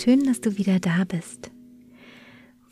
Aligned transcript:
schön, 0.00 0.24
dass 0.24 0.40
du 0.40 0.58
wieder 0.58 0.80
da 0.80 1.04
bist. 1.04 1.50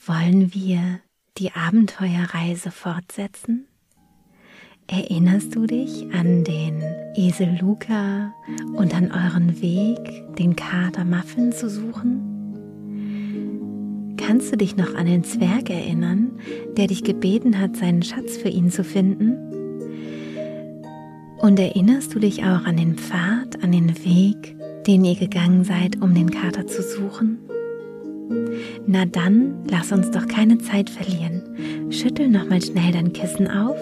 Wollen 0.04 0.52
wir 0.54 1.00
die 1.39 1.52
Abenteuerreise 1.52 2.71
fortsetzen? 2.71 3.66
Erinnerst 4.89 5.54
du 5.54 5.66
dich 5.66 6.13
an 6.13 6.44
den 6.44 6.82
Esel 7.14 7.58
Luca 7.61 8.35
und 8.75 8.94
an 8.94 9.13
euren 9.13 9.61
Weg, 9.63 9.99
den 10.36 10.57
Kater 10.57 11.04
Muffin 11.04 11.53
zu 11.53 11.71
suchen? 11.71 12.29
Kannst 14.16 14.52
du 14.52 14.57
dich 14.57 14.77
noch 14.77 14.94
an 14.94 15.07
den 15.07 15.25
Zwerg 15.25 15.71
erinnern, 15.71 16.39
der 16.77 16.89
dich 16.89 17.04
gebeten 17.04 17.58
hat, 17.58 17.77
seinen 17.77 18.02
Schatz 18.02 18.36
für 18.36 18.49
ihn 18.49 18.71
zu 18.71 18.85
finden? 18.85 19.36
Und 21.39 21.58
erinnerst 21.58 22.14
du 22.14 22.18
dich 22.18 22.44
auch 22.44 22.64
an 22.64 22.77
den 22.77 22.96
Pfad, 22.96 23.63
an 23.63 23.72
den 23.72 24.04
Weg, 24.04 24.57
den 24.86 25.04
ihr 25.04 25.17
gegangen 25.17 25.64
seid, 25.64 26.00
um 26.00 26.14
den 26.14 26.31
Kater 26.31 26.67
zu 26.67 26.82
suchen? 26.82 27.39
Na 28.86 29.05
dann, 29.05 29.55
lass 29.71 29.93
uns 29.93 30.11
doch 30.11 30.27
keine 30.27 30.58
Zeit 30.58 30.91
verlieren. 30.91 31.43
Schüttel 31.91 32.28
nochmal 32.28 32.62
schnell 32.62 32.92
dein 32.92 33.12
Kissen 33.12 33.48
auf, 33.48 33.77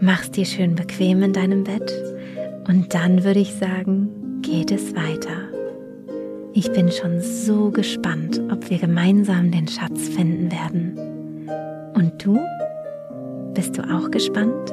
mach's 0.00 0.30
dir 0.30 0.44
schön 0.44 0.74
bequem 0.74 1.22
in 1.22 1.32
deinem 1.32 1.64
Bett 1.64 1.92
und 2.68 2.94
dann 2.94 3.24
würde 3.24 3.40
ich 3.40 3.54
sagen, 3.54 4.40
geht 4.42 4.70
es 4.70 4.94
weiter. 4.94 5.48
Ich 6.52 6.70
bin 6.72 6.90
schon 6.90 7.20
so 7.20 7.70
gespannt, 7.70 8.40
ob 8.50 8.70
wir 8.70 8.78
gemeinsam 8.78 9.50
den 9.50 9.66
Schatz 9.66 10.08
finden 10.08 10.52
werden. 10.52 10.96
Und 11.94 12.24
du? 12.24 12.38
Bist 13.54 13.76
du 13.76 13.82
auch 13.82 14.10
gespannt? 14.10 14.70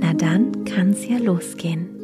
Na 0.00 0.12
dann 0.14 0.64
kann's 0.64 1.06
ja 1.06 1.18
losgehen. 1.18 1.99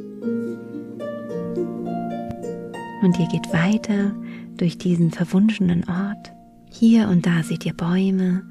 Und 3.03 3.19
ihr 3.19 3.27
geht 3.29 3.53
weiter 3.53 4.15
durch 4.57 4.79
diesen 4.79 5.11
verwunschenen 5.11 5.85
Ort. 5.89 6.33
Hier 6.71 7.09
und 7.09 7.27
da 7.27 7.43
seht 7.43 7.65
ihr 7.67 7.75
Bäume, 7.75 8.49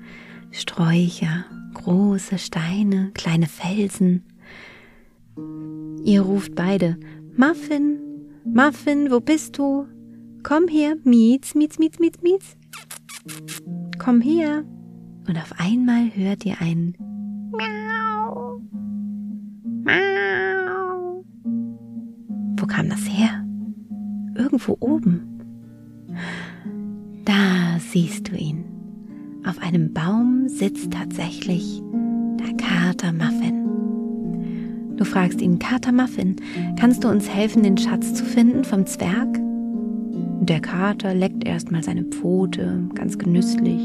Sträucher, 0.51 1.45
große 1.73 2.37
Steine, 2.37 3.11
kleine 3.13 3.47
Felsen. 3.47 4.23
Ihr 6.03 6.21
ruft 6.21 6.55
beide, 6.55 6.97
Muffin, 7.35 7.99
Muffin, 8.45 9.11
wo 9.11 9.19
bist 9.19 9.57
du? 9.57 9.87
Komm 10.43 10.67
her, 10.67 10.95
Mietz, 11.03 11.55
Mietz, 11.55 11.79
Mietz, 11.79 11.99
Mietz, 11.99 12.21
Mietz. 12.21 12.55
Komm 13.97 14.21
her. 14.21 14.63
Und 15.27 15.37
auf 15.37 15.53
einmal 15.57 16.15
hört 16.15 16.45
ihr 16.45 16.55
ein 16.61 16.95
Miau. 17.51 18.61
Miau. 19.83 21.25
Wo 22.57 22.65
kam 22.67 22.89
das 22.89 23.07
her? 23.09 23.44
Irgendwo 24.35 24.77
oben. 24.79 25.39
Da 27.23 27.79
siehst 27.79 28.29
du 28.29 28.35
ihn. 28.35 28.65
Auf 29.47 29.59
einem 29.61 29.93
Baum 29.93 30.47
sitzt 30.47 30.91
tatsächlich 30.91 31.81
der 32.39 32.55
Kater 32.57 33.13
Muffin. 33.13 34.95
Du 34.97 35.05
fragst 35.05 35.41
ihn, 35.41 35.59
Kater 35.59 35.91
Muffin, 35.91 36.35
kannst 36.79 37.03
du 37.03 37.09
uns 37.09 37.29
helfen, 37.29 37.63
den 37.63 37.77
Schatz 37.77 38.13
zu 38.13 38.23
finden 38.23 38.63
vom 38.63 38.85
Zwerg? 38.85 39.39
Der 40.41 40.59
Kater 40.59 41.13
leckt 41.13 41.45
erstmal 41.45 41.83
seine 41.83 42.03
Pfote 42.03 42.89
ganz 42.93 43.17
genüsslich, 43.17 43.81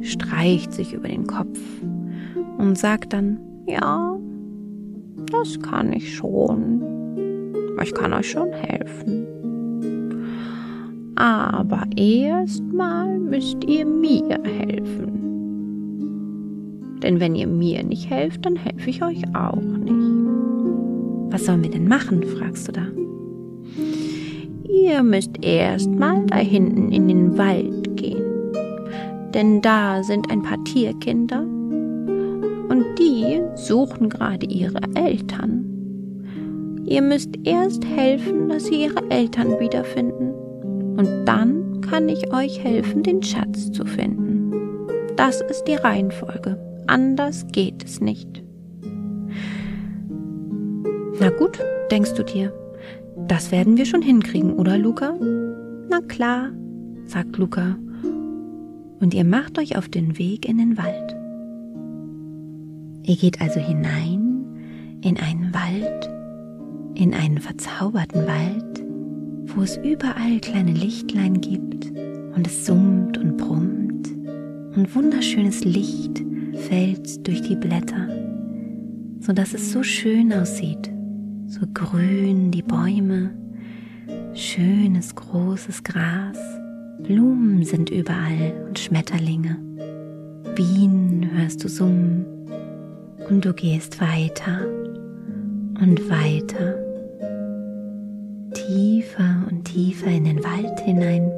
streicht 0.00 0.72
sich 0.72 0.92
über 0.92 1.08
den 1.08 1.26
Kopf 1.26 1.58
und 2.58 2.78
sagt 2.78 3.12
dann, 3.12 3.38
ja, 3.66 4.18
das 5.30 5.60
kann 5.60 5.92
ich 5.92 6.14
schon. 6.14 6.82
Ich 7.82 7.94
kann 7.94 8.12
euch 8.12 8.30
schon 8.30 8.52
helfen. 8.52 9.37
Aber 11.18 11.82
erstmal 11.96 13.18
müsst 13.18 13.64
ihr 13.64 13.84
mir 13.84 14.38
helfen. 14.44 15.08
Denn 17.02 17.18
wenn 17.18 17.34
ihr 17.34 17.48
mir 17.48 17.82
nicht 17.82 18.08
helft, 18.08 18.46
dann 18.46 18.54
helfe 18.54 18.88
ich 18.88 19.02
euch 19.02 19.24
auch 19.34 19.56
nicht. 19.56 19.92
Was 21.32 21.46
sollen 21.46 21.64
wir 21.64 21.70
denn 21.70 21.88
machen? 21.88 22.22
fragst 22.22 22.68
du 22.68 22.72
da. 22.72 22.86
Ihr 24.68 25.02
müsst 25.02 25.44
erst 25.44 25.90
mal 25.90 26.24
da 26.26 26.36
hinten 26.36 26.92
in 26.92 27.08
den 27.08 27.36
Wald 27.36 27.96
gehen. 27.96 28.52
Denn 29.34 29.60
da 29.60 30.04
sind 30.04 30.30
ein 30.30 30.42
paar 30.42 30.62
Tierkinder 30.62 31.40
und 31.40 32.84
die 32.96 33.40
suchen 33.56 34.08
gerade 34.08 34.46
ihre 34.46 34.78
Eltern. 34.94 35.64
Ihr 36.86 37.02
müsst 37.02 37.30
erst 37.42 37.84
helfen, 37.84 38.48
dass 38.48 38.66
sie 38.66 38.84
ihre 38.84 39.10
Eltern 39.10 39.58
wiederfinden. 39.58 40.37
Und 40.98 41.26
dann 41.26 41.80
kann 41.80 42.08
ich 42.08 42.32
euch 42.34 42.58
helfen, 42.64 43.04
den 43.04 43.22
Schatz 43.22 43.70
zu 43.70 43.84
finden. 43.84 44.52
Das 45.14 45.40
ist 45.42 45.62
die 45.64 45.76
Reihenfolge. 45.76 46.58
Anders 46.88 47.46
geht 47.52 47.84
es 47.84 48.00
nicht. 48.00 48.42
Na 51.20 51.30
gut, 51.30 51.60
denkst 51.92 52.14
du 52.14 52.24
dir, 52.24 52.52
das 53.28 53.52
werden 53.52 53.76
wir 53.76 53.86
schon 53.86 54.02
hinkriegen, 54.02 54.54
oder 54.54 54.76
Luca? 54.76 55.14
Na 55.88 56.00
klar, 56.00 56.50
sagt 57.04 57.36
Luca. 57.36 57.76
Und 58.98 59.14
ihr 59.14 59.24
macht 59.24 59.56
euch 59.60 59.78
auf 59.78 59.88
den 59.88 60.18
Weg 60.18 60.48
in 60.48 60.58
den 60.58 60.76
Wald. 60.76 61.14
Ihr 63.04 63.16
geht 63.16 63.40
also 63.40 63.60
hinein 63.60 64.44
in 65.04 65.16
einen 65.16 65.54
Wald, 65.54 66.10
in 66.96 67.14
einen 67.14 67.38
verzauberten 67.38 68.26
Wald, 68.26 68.67
wo 69.58 69.62
es 69.62 69.76
überall 69.78 70.38
kleine 70.38 70.70
Lichtlein 70.70 71.40
gibt 71.40 71.90
und 72.36 72.46
es 72.46 72.64
summt 72.64 73.18
und 73.18 73.36
brummt 73.36 74.06
und 74.76 74.94
wunderschönes 74.94 75.64
Licht 75.64 76.22
fällt 76.68 77.26
durch 77.26 77.42
die 77.42 77.56
Blätter, 77.56 78.08
so 79.18 79.32
dass 79.32 79.54
es 79.54 79.72
so 79.72 79.82
schön 79.82 80.32
aussieht 80.32 80.92
so 81.48 81.62
grün 81.74 82.52
die 82.52 82.62
Bäume, 82.62 83.30
schönes 84.32 85.14
großes 85.16 85.82
Gras, 85.82 86.38
Blumen 87.02 87.64
sind 87.64 87.90
überall 87.90 88.52
und 88.68 88.78
Schmetterlinge, 88.78 89.56
Bienen 90.54 91.30
hörst 91.32 91.64
du 91.64 91.68
summen 91.68 92.24
und 93.28 93.44
du 93.44 93.52
gehst 93.54 94.00
weiter 94.00 94.68
und 95.80 96.08
weiter, 96.08 96.87
tiefer 98.68 99.46
und 99.50 99.64
tiefer 99.64 100.08
in 100.08 100.24
den 100.24 100.44
Wald 100.44 100.78
hinein 100.80 101.32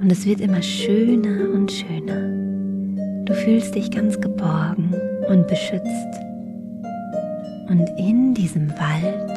und 0.00 0.10
es 0.10 0.24
wird 0.24 0.40
immer 0.40 0.62
schöner 0.62 1.50
und 1.52 1.70
schöner. 1.70 3.24
Du 3.26 3.34
fühlst 3.34 3.74
dich 3.74 3.90
ganz 3.90 4.18
geborgen 4.18 4.94
und 5.28 5.46
beschützt. 5.46 5.84
Und 7.68 7.86
in 7.98 8.32
diesem 8.32 8.70
Wald 8.70 9.30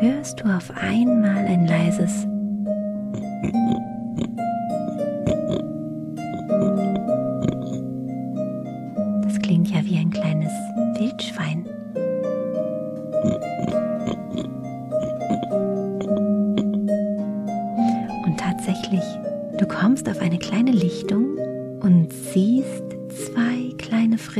hörst 0.00 0.40
du 0.40 0.44
auf 0.54 0.70
einmal 0.76 1.46
ein 1.46 1.66
leises 1.66 2.26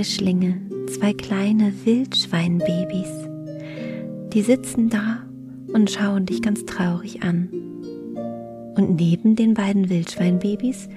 Frischlinge, 0.00 0.56
zwei 0.88 1.12
kleine 1.12 1.74
Wildschweinbabys. 1.84 3.28
Die 4.32 4.40
sitzen 4.40 4.88
da 4.88 5.18
und 5.74 5.90
schauen 5.90 6.24
dich 6.24 6.40
ganz 6.40 6.64
traurig 6.64 7.22
an. 7.22 7.50
Und 8.76 8.96
neben 8.98 9.36
den 9.36 9.52
beiden 9.52 9.90
Wildschweinbabys 9.90 10.88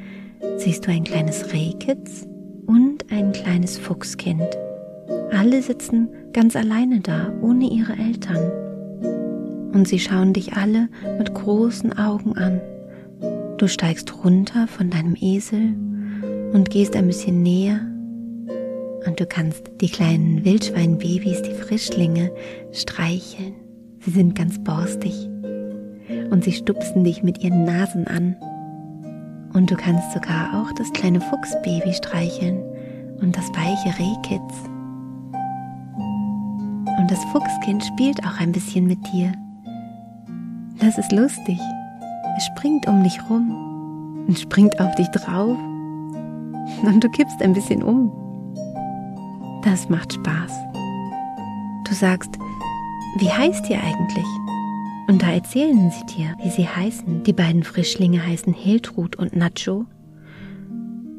siehst 0.55 0.87
du 0.87 0.91
ein 0.91 1.03
kleines 1.03 1.51
Rehkitz 1.51 2.25
und 2.65 3.11
ein 3.11 3.33
kleines 3.33 3.77
Fuchskind. 3.77 4.47
Alle 5.31 5.61
sitzen 5.61 6.07
ganz 6.31 6.55
alleine 6.55 7.01
da, 7.01 7.33
ohne 7.41 7.69
ihre 7.69 7.97
Eltern. 7.97 9.73
Und 9.73 9.85
sie 9.85 9.99
schauen 9.99 10.31
dich 10.31 10.53
alle 10.53 10.87
mit 11.17 11.33
großen 11.33 11.91
Augen 11.97 12.37
an. 12.37 12.61
Du 13.57 13.67
steigst 13.67 14.23
runter 14.23 14.65
von 14.69 14.89
deinem 14.89 15.17
Esel 15.19 15.75
und 16.53 16.69
gehst 16.69 16.95
ein 16.95 17.07
bisschen 17.07 17.43
näher 17.43 17.92
und 19.05 19.19
du 19.19 19.25
kannst 19.25 19.69
die 19.81 19.89
kleinen 19.89 20.43
Wildschweinbabys, 20.45 21.41
die 21.41 21.53
Frischlinge, 21.53 22.31
streicheln. 22.71 23.53
Sie 23.99 24.11
sind 24.11 24.35
ganz 24.35 24.61
borstig 24.63 25.29
und 26.29 26.43
sie 26.43 26.51
stupsen 26.51 27.03
dich 27.03 27.23
mit 27.23 27.43
ihren 27.43 27.63
Nasen 27.63 28.07
an. 28.07 28.35
Und 29.53 29.69
du 29.69 29.75
kannst 29.75 30.11
sogar 30.13 30.61
auch 30.61 30.71
das 30.73 30.91
kleine 30.93 31.21
Fuchsbaby 31.21 31.93
streicheln 31.93 32.61
und 33.21 33.37
das 33.37 33.47
weiche 33.49 33.97
Rehkitz. 33.99 34.53
Und 36.97 37.11
das 37.11 37.23
Fuchskind 37.25 37.83
spielt 37.83 38.25
auch 38.25 38.39
ein 38.39 38.51
bisschen 38.51 38.85
mit 38.85 38.99
dir. 39.13 39.31
Das 40.79 40.97
ist 40.97 41.11
lustig. 41.11 41.59
Es 42.37 42.45
springt 42.45 42.87
um 42.87 43.03
dich 43.03 43.19
rum 43.29 44.25
und 44.27 44.39
springt 44.39 44.79
auf 44.79 44.93
dich 44.95 45.07
drauf 45.09 45.57
und 46.83 47.03
du 47.03 47.09
kippst 47.09 47.41
ein 47.41 47.53
bisschen 47.53 47.83
um. 47.83 48.22
Das 49.63 49.87
macht 49.87 50.13
Spaß. 50.13 50.51
Du 51.87 51.93
sagst, 51.93 52.31
wie 53.17 53.29
heißt 53.29 53.69
ihr 53.69 53.79
eigentlich? 53.81 54.25
Und 55.07 55.21
da 55.21 55.31
erzählen 55.31 55.89
sie 55.91 56.17
dir, 56.17 56.35
wie 56.43 56.49
sie 56.49 56.67
heißen. 56.67 57.23
Die 57.23 57.33
beiden 57.33 57.63
Frischlinge 57.63 58.25
heißen 58.25 58.53
Hiltrud 58.53 59.15
und 59.15 59.35
Nacho. 59.35 59.85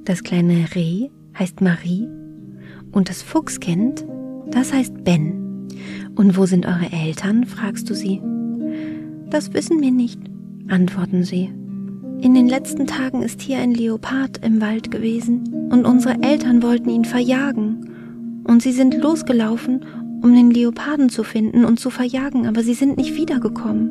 Das 0.04 0.22
kleine 0.22 0.66
Reh 0.74 1.08
heißt 1.38 1.62
Marie. 1.62 2.06
Und 2.92 3.08
das 3.08 3.22
Fuchskind, 3.22 4.04
das 4.50 4.72
heißt 4.72 5.04
Ben. 5.04 5.68
Und 6.14 6.36
wo 6.36 6.44
sind 6.44 6.66
eure 6.66 6.92
Eltern? 6.92 7.46
fragst 7.46 7.88
du 7.88 7.94
sie. 7.94 8.20
Das 9.30 9.54
wissen 9.54 9.80
wir 9.80 9.90
nicht, 9.90 10.20
antworten 10.68 11.24
sie. 11.24 11.50
In 12.20 12.34
den 12.34 12.48
letzten 12.48 12.86
Tagen 12.86 13.22
ist 13.22 13.40
hier 13.40 13.58
ein 13.58 13.72
Leopard 13.72 14.44
im 14.44 14.60
Wald 14.60 14.90
gewesen 14.90 15.68
und 15.70 15.86
unsere 15.86 16.22
Eltern 16.22 16.62
wollten 16.62 16.88
ihn 16.90 17.04
verjagen. 17.04 17.93
Und 18.44 18.62
sie 18.62 18.72
sind 18.72 18.94
losgelaufen 18.94 19.84
um 20.24 20.34
den 20.34 20.50
Leoparden 20.50 21.10
zu 21.10 21.22
finden 21.22 21.66
und 21.66 21.78
zu 21.78 21.90
verjagen, 21.90 22.46
aber 22.46 22.62
sie 22.62 22.72
sind 22.72 22.96
nicht 22.96 23.14
wiedergekommen. 23.14 23.90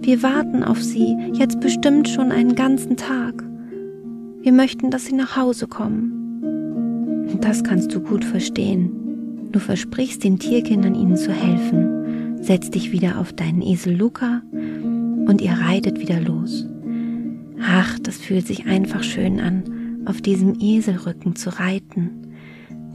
Wir 0.00 0.22
warten 0.22 0.64
auf 0.64 0.82
sie, 0.82 1.14
jetzt 1.34 1.60
bestimmt 1.60 2.08
schon 2.08 2.32
einen 2.32 2.54
ganzen 2.54 2.96
Tag. 2.96 3.44
Wir 4.40 4.52
möchten, 4.52 4.90
dass 4.90 5.04
sie 5.04 5.14
nach 5.14 5.36
Hause 5.36 5.66
kommen. 5.66 7.28
Das 7.42 7.62
kannst 7.62 7.94
du 7.94 8.00
gut 8.00 8.24
verstehen. 8.24 9.48
Du 9.52 9.58
versprichst 9.58 10.24
den 10.24 10.38
Tierkindern, 10.38 10.94
ihnen 10.94 11.18
zu 11.18 11.30
helfen. 11.30 12.42
Setz 12.42 12.70
dich 12.70 12.90
wieder 12.90 13.18
auf 13.18 13.34
deinen 13.34 13.60
Esel 13.60 13.94
Luca 13.94 14.40
und 14.52 15.42
ihr 15.42 15.52
reitet 15.52 16.00
wieder 16.00 16.20
los. 16.20 16.66
Ach, 17.62 17.98
das 17.98 18.16
fühlt 18.16 18.46
sich 18.46 18.64
einfach 18.64 19.02
schön 19.02 19.40
an, 19.40 20.00
auf 20.06 20.22
diesem 20.22 20.58
Eselrücken 20.58 21.36
zu 21.36 21.50
reiten, 21.50 22.19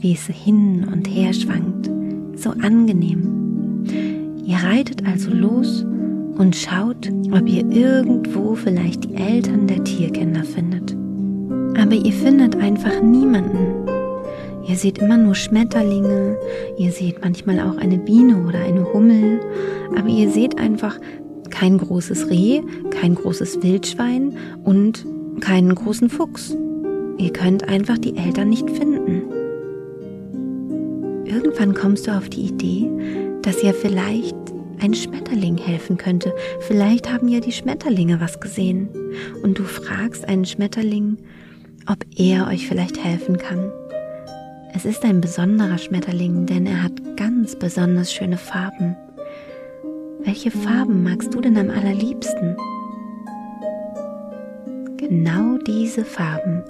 wie 0.05 0.13
es 0.13 0.27
hin 0.27 0.85
und 0.93 1.07
her 1.07 1.33
schwankt 1.33 1.89
so 2.35 2.51
angenehm. 2.51 3.83
Ihr 4.45 4.57
reitet 4.57 5.03
also 5.03 5.31
los 5.31 5.83
und 6.37 6.55
schaut, 6.55 7.11
ob 7.31 7.49
ihr 7.49 7.67
irgendwo 7.71 8.53
vielleicht 8.53 9.05
die 9.05 9.15
Eltern 9.15 9.65
der 9.65 9.83
Tierkinder 9.83 10.43
findet. 10.43 10.95
Aber 11.75 11.93
ihr 11.93 12.13
findet 12.13 12.55
einfach 12.57 13.01
niemanden. 13.01 13.89
Ihr 14.67 14.75
seht 14.75 14.99
immer 14.99 15.17
nur 15.17 15.33
Schmetterlinge, 15.33 16.37
ihr 16.77 16.91
seht 16.91 17.23
manchmal 17.23 17.59
auch 17.59 17.77
eine 17.77 17.97
Biene 17.97 18.45
oder 18.45 18.59
eine 18.59 18.93
Hummel, 18.93 19.39
aber 19.97 20.07
ihr 20.07 20.29
seht 20.29 20.59
einfach 20.59 20.99
kein 21.49 21.79
großes 21.79 22.29
Reh, 22.29 22.61
kein 22.91 23.15
großes 23.15 23.63
Wildschwein 23.63 24.37
und 24.63 25.03
keinen 25.39 25.73
großen 25.73 26.09
Fuchs. 26.09 26.55
Ihr 27.17 27.33
könnt 27.33 27.67
einfach 27.67 27.97
die 27.97 28.15
Eltern 28.15 28.49
nicht 28.49 28.69
finden. 28.69 29.24
Irgendwann 31.35 31.73
kommst 31.73 32.07
du 32.07 32.11
auf 32.11 32.29
die 32.29 32.43
Idee, 32.45 32.89
dass 33.41 33.61
ja 33.61 33.73
vielleicht 33.73 34.37
ein 34.79 34.93
Schmetterling 34.93 35.57
helfen 35.57 35.97
könnte. 35.97 36.33
Vielleicht 36.61 37.11
haben 37.11 37.27
ja 37.27 37.41
die 37.41 37.51
Schmetterlinge 37.51 38.21
was 38.21 38.39
gesehen. 38.39 38.87
Und 39.43 39.59
du 39.59 39.63
fragst 39.65 40.25
einen 40.29 40.45
Schmetterling, 40.45 41.17
ob 41.87 41.97
er 42.15 42.47
euch 42.47 42.65
vielleicht 42.69 43.03
helfen 43.03 43.37
kann. 43.37 43.69
Es 44.73 44.85
ist 44.85 45.03
ein 45.03 45.19
besonderer 45.19 45.77
Schmetterling, 45.77 46.45
denn 46.45 46.65
er 46.67 46.81
hat 46.81 46.93
ganz 47.17 47.57
besonders 47.57 48.13
schöne 48.13 48.37
Farben. 48.37 48.95
Welche 50.23 50.51
Farben 50.51 51.03
magst 51.03 51.33
du 51.33 51.41
denn 51.41 51.57
am 51.57 51.69
allerliebsten? 51.69 52.55
Genau 54.95 55.57
diese 55.67 56.05
Farben, 56.05 56.63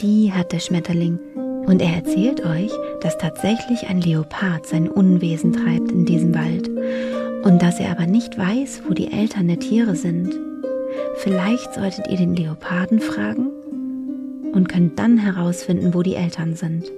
die 0.00 0.32
hat 0.32 0.52
der 0.52 0.60
Schmetterling 0.60 1.18
und 1.66 1.80
er 1.80 1.94
erzählt 1.94 2.44
euch, 2.44 2.72
dass 3.00 3.18
tatsächlich 3.18 3.88
ein 3.88 4.00
Leopard 4.00 4.66
sein 4.66 4.88
Unwesen 4.88 5.52
treibt 5.52 5.92
in 5.92 6.04
diesem 6.04 6.34
Wald 6.34 6.68
und 7.44 7.62
dass 7.62 7.80
er 7.80 7.90
aber 7.90 8.06
nicht 8.06 8.36
weiß, 8.36 8.82
wo 8.86 8.94
die 8.94 9.12
Eltern 9.12 9.48
der 9.48 9.58
Tiere 9.58 9.96
sind. 9.96 10.34
Vielleicht 11.16 11.74
solltet 11.74 12.08
ihr 12.08 12.16
den 12.16 12.34
Leoparden 12.34 13.00
fragen 13.00 13.48
und 14.52 14.68
könnt 14.68 14.98
dann 14.98 15.18
herausfinden, 15.18 15.94
wo 15.94 16.02
die 16.02 16.14
Eltern 16.14 16.54
sind. 16.54 16.90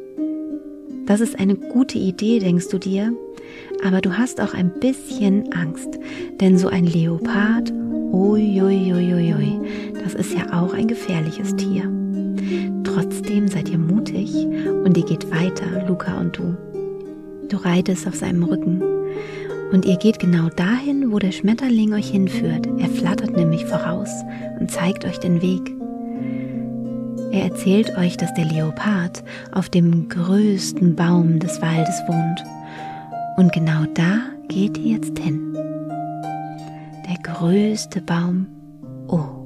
Das 1.07 1.21
ist 1.21 1.39
eine 1.39 1.57
gute 1.57 1.99
Idee, 1.99 2.39
denkst 2.39 2.69
du 2.69 2.79
dir, 2.79 3.13
aber 3.85 4.01
du 4.01 4.17
hast 4.17 4.41
auch 4.41 4.55
ein 4.55 4.73
bisschen 4.81 5.53
Angst, 5.53 5.99
denn 6.41 6.57
so 6.57 6.69
ein 6.69 6.87
Leopard, 6.87 7.73
uiuiuiui, 8.13 9.59
das 10.03 10.15
ist 10.15 10.33
ja 10.33 10.63
auch 10.63 10.73
ein 10.75 10.87
gefährliches 10.87 11.57
Tier. 11.57 11.91
Trotzdem 12.85 13.49
seid 13.49 13.69
ihr 13.69 13.79
und 14.93 14.99
ihr 14.99 15.07
geht 15.07 15.31
weiter, 15.31 15.87
Luca 15.89 16.21
und 16.21 16.37
du. 16.37 16.55
Du 17.49 17.57
reitest 17.57 18.07
auf 18.07 18.15
seinem 18.15 18.43
Rücken 18.43 18.83
und 19.73 19.87
ihr 19.87 19.97
geht 19.97 20.19
genau 20.19 20.51
dahin, 20.51 21.11
wo 21.11 21.19
der 21.19 21.33
Schmetterling 21.33 21.95
euch 21.95 22.11
hinführt. 22.11 22.69
Er 22.77 22.91
flattert 22.91 23.35
nämlich 23.35 23.65
voraus 23.65 24.11
und 24.61 24.71
zeigt 24.71 25.07
euch 25.07 25.17
den 25.17 25.41
Weg. 25.41 25.63
Er 27.33 27.45
erzählt 27.45 27.97
euch, 27.97 28.19
dass 28.19 28.35
der 28.35 28.45
Leopard 28.45 29.25
auf 29.53 29.71
dem 29.71 30.11
größten 30.11 30.95
Baum 30.95 31.39
des 31.39 31.63
Waldes 31.63 31.99
wohnt. 32.07 32.45
Und 33.39 33.51
genau 33.55 33.87
da 33.95 34.19
geht 34.49 34.77
ihr 34.77 34.97
jetzt 34.97 35.19
hin. 35.19 35.55
Der 37.09 37.17
größte 37.23 38.03
Baum. 38.03 38.47
Oh, 39.09 39.43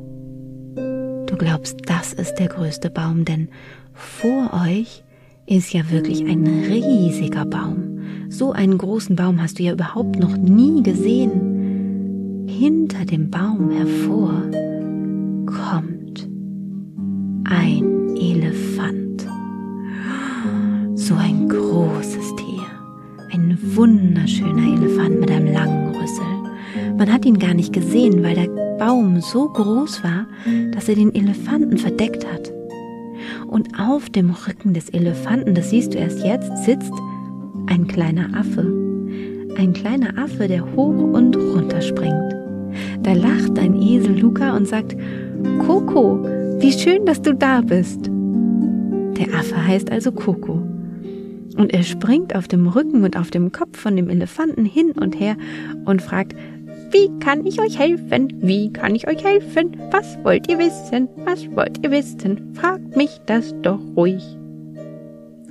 Du 1.27 1.37
glaubst, 1.37 1.77
das 1.87 2.13
ist 2.13 2.37
der 2.37 2.49
größte 2.49 2.89
Baum, 2.89 3.25
denn 3.25 3.49
vor 3.93 4.51
euch 4.67 5.05
ist 5.47 5.73
ja 5.73 5.89
wirklich 5.91 6.25
ein 6.27 6.45
riesiger 6.47 7.45
Baum. 7.45 8.01
So 8.29 8.53
einen 8.53 8.79
großen 8.79 9.15
Baum 9.15 9.41
hast 9.41 9.59
du 9.59 9.63
ja 9.63 9.73
überhaupt 9.73 10.19
noch 10.19 10.37
nie 10.37 10.83
gesehen. 10.83 12.47
Hinter 12.49 13.05
dem 13.05 13.31
Baum 13.31 13.71
hervor 13.71 14.43
kommt 15.47 16.29
ein 17.45 18.17
Elefant. 18.17 19.27
So 20.97 21.15
ein 21.15 21.49
großes 21.49 22.35
Tier. 22.37 22.67
Ein 23.33 23.57
wunderschöner 23.63 24.77
Elefant 24.77 25.21
mit 25.21 25.31
einem 25.31 25.53
langen 25.53 25.95
Rüssel. 25.95 26.97
Man 26.99 27.13
hat 27.13 27.25
ihn 27.25 27.39
gar 27.39 27.55
nicht 27.55 27.73
gesehen, 27.73 28.25
weil 28.25 28.35
der 28.35 28.49
Baum 28.79 29.21
so 29.21 29.49
groß 29.49 30.03
war, 30.03 30.27
dass 30.73 30.89
er 30.89 30.97
den 30.97 31.15
Elefanten 31.15 31.79
verdeckt 31.79 32.27
hat. 32.27 32.56
Und 33.57 33.81
auf 33.81 34.11
dem 34.11 34.33
Rücken 34.33 34.75
des 34.75 34.91
Elefanten, 34.91 35.55
das 35.55 35.71
siehst 35.71 35.95
du 35.95 35.99
erst 35.99 36.23
jetzt, 36.23 36.55
sitzt 36.67 36.93
ein 37.69 37.87
kleiner 37.87 38.29
Affe. 38.39 38.61
Ein 39.57 39.73
kleiner 39.73 40.19
Affe, 40.19 40.47
der 40.47 40.63
hoch 40.75 41.15
und 41.15 41.35
runter 41.35 41.81
springt. 41.81 42.35
Da 43.03 43.15
lacht 43.15 43.59
ein 43.59 43.81
Esel 43.81 44.21
Luca 44.21 44.55
und 44.55 44.69
sagt, 44.69 44.95
Coco, 45.61 46.23
wie 46.61 46.71
schön, 46.71 47.07
dass 47.07 47.23
du 47.23 47.35
da 47.35 47.63
bist. 47.63 48.11
Der 49.17 49.33
Affe 49.35 49.67
heißt 49.67 49.91
also 49.91 50.13
Coco. 50.13 50.61
Und 51.57 51.73
er 51.73 51.83
springt 51.83 52.37
auf 52.37 52.49
dem 52.49 52.67
Rücken 52.67 53.05
und 53.05 53.17
auf 53.17 53.31
dem 53.31 53.53
Kopf 53.53 53.79
von 53.79 53.97
dem 53.97 54.11
Elefanten 54.11 54.67
hin 54.67 54.91
und 54.91 55.19
her 55.19 55.35
und 55.87 56.03
fragt, 56.03 56.37
wie 56.91 57.11
kann 57.21 57.45
ich 57.47 57.61
euch 57.61 57.79
helfen? 57.79 58.33
Wie 58.41 58.73
kann 58.73 58.95
ich 58.95 59.09
euch 59.09 59.25
helfen? 59.25 59.77
Was 59.91 60.19
wollt 60.23 60.51
ihr 60.51 60.59
wissen? 60.59 61.09
Was 61.25 61.47
wollt 61.55 61.85
ihr 61.85 61.91
wissen? 61.91 62.55
Fragt 62.55 62.97
mich 62.97 63.21
das 63.27 63.55
doch 63.63 63.81
ruhig. 63.97 64.23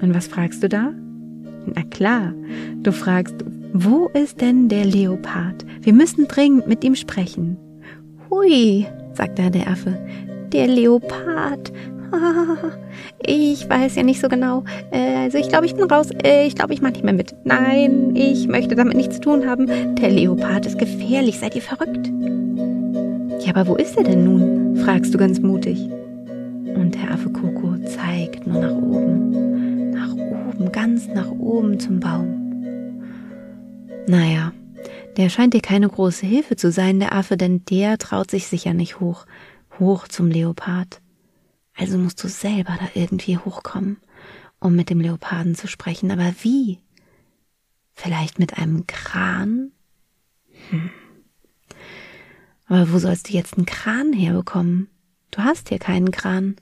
Und 0.01 0.13
was 0.13 0.27
fragst 0.27 0.63
du 0.63 0.69
da? 0.69 0.93
Na 1.73 1.83
klar, 1.89 2.33
du 2.83 2.91
fragst, 2.91 3.35
wo 3.73 4.07
ist 4.13 4.39
denn 4.41 4.69
der 4.69 4.85
Leopard? 4.85 5.65
Wir 5.81 5.93
müssen 5.93 6.27
dringend 6.27 6.67
mit 6.67 6.83
ihm 6.83 6.95
sprechen. 6.95 7.57
Hui, 8.29 8.85
sagt 9.13 9.39
da 9.39 9.49
der 9.49 9.67
Affe, 9.67 9.97
der 10.53 10.67
Leopard, 10.67 11.71
ich 13.25 13.69
weiß 13.69 13.95
ja 13.95 14.03
nicht 14.03 14.21
so 14.21 14.27
genau. 14.27 14.63
Äh, 14.91 15.15
also 15.23 15.37
ich 15.37 15.49
glaube, 15.49 15.65
ich 15.65 15.75
bin 15.75 15.85
raus. 15.85 16.09
Äh, 16.23 16.47
ich 16.47 16.55
glaube, 16.55 16.73
ich 16.73 16.81
mache 16.81 16.93
nicht 16.93 17.03
mehr 17.03 17.13
mit. 17.13 17.35
Nein, 17.43 18.15
ich 18.15 18.47
möchte 18.47 18.75
damit 18.75 18.95
nichts 18.95 19.15
zu 19.15 19.21
tun 19.21 19.47
haben. 19.47 19.67
Der 19.95 20.09
Leopard 20.09 20.65
ist 20.65 20.77
gefährlich. 20.77 21.39
Seid 21.39 21.55
ihr 21.55 21.61
verrückt? 21.61 22.11
Ja, 23.45 23.55
aber 23.55 23.67
wo 23.67 23.75
ist 23.75 23.97
er 23.97 24.03
denn 24.03 24.23
nun? 24.23 24.75
fragst 24.77 25.13
du 25.13 25.17
ganz 25.17 25.39
mutig. 25.39 25.79
Und 26.75 26.95
der 26.95 27.11
Affe 27.11 27.29
Koko 27.29 27.75
zeigt 27.85 28.45
nur 28.45 28.61
nach 28.61 28.75
oben. 28.75 29.91
Nach 29.91 30.13
oben, 30.13 30.71
ganz 30.71 31.07
nach 31.07 31.29
oben 31.31 31.79
zum 31.79 31.99
Baum. 31.99 32.45
Naja, 34.07 34.51
der 35.17 35.29
scheint 35.29 35.53
dir 35.53 35.61
keine 35.61 35.87
große 35.87 36.25
Hilfe 36.25 36.55
zu 36.55 36.71
sein, 36.71 36.99
der 36.99 37.13
Affe, 37.13 37.37
denn 37.37 37.63
der 37.65 37.97
traut 37.97 38.29
sich 38.29 38.47
sicher 38.47 38.73
nicht 38.73 38.99
hoch, 38.99 39.25
hoch 39.79 40.07
zum 40.07 40.29
Leopard. 40.29 40.99
Also 41.77 41.97
musst 41.97 42.23
du 42.23 42.27
selber 42.27 42.77
da 42.79 42.89
irgendwie 42.93 43.37
hochkommen, 43.37 43.97
um 44.59 44.75
mit 44.75 44.89
dem 44.89 45.01
Leoparden 45.01 45.55
zu 45.55 45.67
sprechen. 45.67 46.09
Aber 46.11 46.33
wie? 46.41 46.79
Vielleicht 47.91 48.39
mit 48.39 48.57
einem 48.57 48.87
Kran? 48.87 49.71
Hm. 50.69 50.89
Aber 52.67 52.91
wo 52.91 52.97
sollst 52.97 53.29
du 53.29 53.33
jetzt 53.33 53.57
einen 53.57 53.65
Kran 53.65 54.13
herbekommen? 54.13 54.89
Du 55.31 55.43
hast 55.43 55.69
hier 55.69 55.79
keinen 55.79 56.11
Kran. 56.11 56.55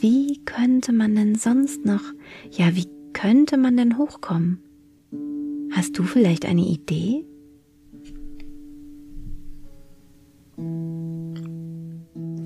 Wie 0.00 0.42
könnte 0.44 0.92
man 0.92 1.14
denn 1.14 1.36
sonst 1.36 1.84
noch, 1.84 2.02
ja, 2.50 2.74
wie 2.74 2.88
könnte 3.12 3.56
man 3.56 3.76
denn 3.76 3.96
hochkommen? 3.96 4.60
Hast 5.72 5.98
du 5.98 6.02
vielleicht 6.02 6.46
eine 6.46 6.62
Idee? 6.62 7.24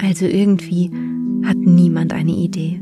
Also 0.02 0.26
irgendwie 0.26 0.90
hat 1.44 1.56
niemand 1.56 2.12
eine 2.12 2.32
Idee. 2.32 2.80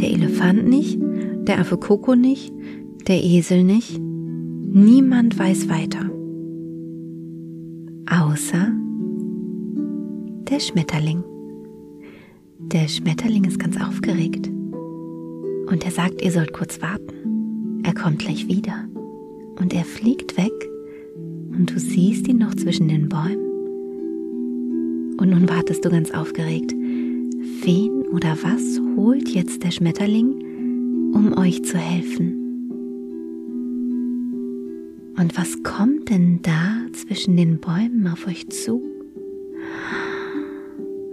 Der 0.00 0.10
Elefant 0.10 0.68
nicht, 0.68 0.98
der 1.46 1.60
Affe 1.60 1.76
Koko 1.76 2.14
nicht, 2.14 2.52
der 3.06 3.22
Esel 3.22 3.64
nicht. 3.64 3.98
Niemand 4.00 5.38
weiß 5.38 5.68
weiter. 5.68 6.10
Außer 8.10 8.72
der 10.50 10.60
Schmetterling. 10.60 11.24
Der 12.72 12.88
Schmetterling 12.88 13.44
ist 13.44 13.58
ganz 13.58 13.80
aufgeregt. 13.80 14.48
Und 14.48 15.84
er 15.84 15.90
sagt, 15.90 16.22
ihr 16.22 16.32
sollt 16.32 16.52
kurz 16.52 16.80
warten. 16.80 17.82
Er 17.82 17.94
kommt 17.94 18.20
gleich 18.20 18.48
wieder. 18.48 18.86
Und 19.58 19.74
er 19.74 19.84
fliegt 19.84 20.36
weg. 20.36 20.52
Und 21.50 21.70
du 21.70 21.78
siehst 21.78 22.28
ihn 22.28 22.38
noch 22.38 22.54
zwischen 22.54 22.88
den 22.88 23.08
Bäumen. 23.08 23.48
Und 25.18 25.30
nun 25.30 25.48
wartest 25.48 25.84
du 25.84 25.90
ganz 25.90 26.10
aufgeregt. 26.12 26.74
Wen 27.62 28.06
oder 28.08 28.36
was 28.42 28.80
holt 28.96 29.28
jetzt 29.28 29.62
der 29.62 29.70
Schmetterling, 29.70 31.12
um 31.14 31.36
euch 31.38 31.64
zu 31.64 31.78
helfen? 31.78 32.34
Und 35.18 35.36
was 35.36 35.62
kommt 35.62 36.10
denn 36.10 36.40
da 36.42 36.86
zwischen 36.92 37.36
den 37.36 37.60
Bäumen 37.60 38.06
auf 38.06 38.26
euch 38.26 38.48
zu? 38.48 38.82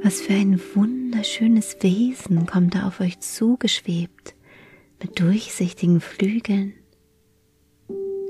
Was 0.03 0.21
für 0.21 0.33
ein 0.33 0.59
wunderschönes 0.75 1.77
Wesen 1.81 2.45
kommt 2.45 2.75
da 2.75 2.87
auf 2.87 2.99
euch 2.99 3.19
zugeschwebt 3.19 4.35
mit 5.01 5.19
durchsichtigen 5.19 5.99
Flügeln. 5.99 6.73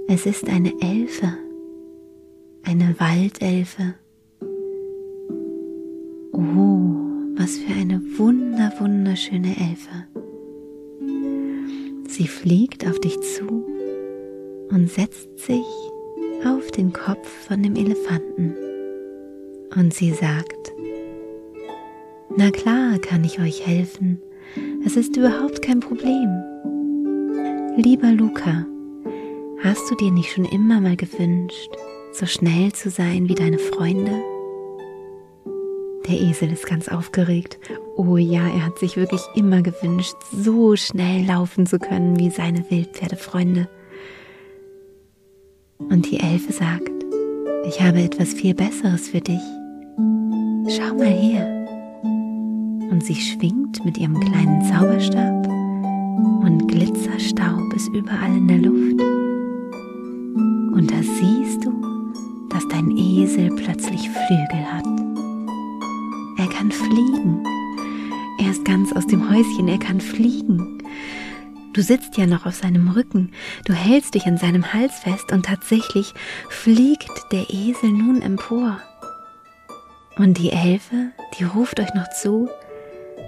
Es 0.07 0.25
ist 0.25 0.47
eine 0.47 0.71
Elfe, 0.81 1.37
eine 2.63 2.95
Waldelfe 2.99 3.95
Oh, 6.37 6.94
was 7.37 7.57
für 7.57 7.73
eine 7.73 8.01
wunder, 8.17 8.71
wunderschöne 8.79 9.55
Elfe. 9.57 10.07
Sie 12.07 12.27
fliegt 12.27 12.87
auf 12.87 12.99
dich 12.99 13.19
zu 13.19 13.65
und 14.69 14.89
setzt 14.89 15.37
sich 15.39 15.65
auf 16.45 16.71
den 16.71 16.93
Kopf 16.93 17.27
von 17.47 17.61
dem 17.61 17.75
Elefanten. 17.75 18.55
Und 19.75 19.93
sie 19.93 20.11
sagt, 20.11 20.73
na 22.37 22.51
klar 22.51 22.97
kann 22.99 23.23
ich 23.23 23.39
euch 23.39 23.65
helfen, 23.65 24.21
es 24.85 24.95
ist 24.95 25.17
überhaupt 25.17 25.61
kein 25.61 25.79
Problem. 25.79 26.29
Lieber 27.77 28.11
Luca, 28.11 28.65
hast 29.63 29.89
du 29.91 29.95
dir 29.95 30.11
nicht 30.11 30.31
schon 30.31 30.45
immer 30.45 30.79
mal 30.79 30.95
gewünscht, 30.95 31.71
so 32.13 32.25
schnell 32.25 32.71
zu 32.71 32.89
sein 32.89 33.27
wie 33.27 33.35
deine 33.35 33.59
Freunde? 33.59 34.34
Der 36.07 36.21
Esel 36.21 36.51
ist 36.51 36.67
ganz 36.67 36.87
aufgeregt. 36.87 37.57
Oh 37.95 38.17
ja, 38.17 38.41
er 38.47 38.65
hat 38.65 38.77
sich 38.77 38.95
wirklich 38.95 39.21
immer 39.33 39.63
gewünscht, 39.63 40.15
so 40.31 40.75
schnell 40.75 41.25
laufen 41.25 41.65
zu 41.65 41.79
können 41.79 42.19
wie 42.19 42.29
seine 42.29 42.63
Wildpferdefreunde. 42.69 43.67
Und 45.79 46.09
die 46.11 46.19
Elfe 46.19 46.53
sagt, 46.53 46.91
ich 47.67 47.81
habe 47.81 48.03
etwas 48.03 48.33
viel 48.33 48.53
Besseres 48.53 49.09
für 49.09 49.21
dich. 49.21 49.41
Schau 50.67 50.93
mal 50.95 51.07
her. 51.07 51.47
Und 52.91 53.03
sie 53.03 53.15
schwingt 53.15 53.83
mit 53.83 53.97
ihrem 53.97 54.19
kleinen 54.19 54.61
Zauberstab 54.61 55.47
und 56.43 56.67
Glitzerstaub 56.67 57.73
ist 57.75 57.87
überall 57.89 58.37
in 58.37 58.47
der 58.47 58.59
Luft. 58.59 59.01
Und 60.75 60.91
da 60.91 61.01
siehst 61.01 61.65
du, 61.65 61.73
dass 62.49 62.67
dein 62.67 62.91
Esel 62.91 63.49
plötzlich 63.55 64.09
Flügel 64.09 64.65
hat. 64.71 65.04
Er 66.55 66.59
kann 66.59 66.71
fliegen. 66.71 67.43
Er 68.39 68.51
ist 68.51 68.63
ganz 68.63 68.93
aus 68.93 69.05
dem 69.07 69.29
Häuschen, 69.29 69.67
er 69.67 69.77
kann 69.77 69.99
fliegen. 69.99 70.81
Du 71.73 71.81
sitzt 71.81 72.15
ja 72.15 72.25
noch 72.25 72.45
auf 72.45 72.55
seinem 72.55 72.91
Rücken, 72.91 73.33
du 73.65 73.73
hältst 73.73 74.15
dich 74.15 74.25
an 74.25 74.37
seinem 74.37 74.71
Hals 74.71 74.99
fest 74.99 75.33
und 75.33 75.47
tatsächlich 75.47 76.13
fliegt 76.47 77.11
der 77.33 77.49
Esel 77.49 77.91
nun 77.91 78.21
empor. 78.21 78.79
Und 80.15 80.37
die 80.37 80.51
Elfe, 80.51 81.11
die 81.37 81.43
ruft 81.43 81.81
euch 81.81 81.93
noch 81.93 82.09
zu, 82.11 82.47